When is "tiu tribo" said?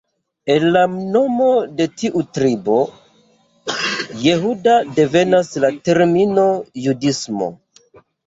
2.01-2.77